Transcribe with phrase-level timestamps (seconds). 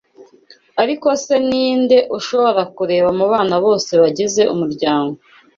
[0.81, 5.17] Ariko se ni nde ushobora kureba mu bana bose bagize umuryango